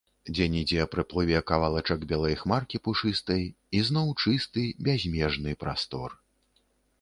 Дзе-нідзе 0.35 0.85
праплыве 0.93 1.41
кавалачак 1.51 1.99
белай 2.11 2.35
хмаркі 2.43 2.81
пушыстай, 2.87 3.45
і 3.81 3.83
зноў 3.91 4.07
чысты, 4.25 4.63
бязмежны 4.89 5.51
прастор. 5.67 6.19